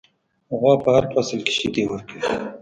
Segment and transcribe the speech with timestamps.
[0.59, 2.21] غوا په هر فصل کې شیدې ورکوي.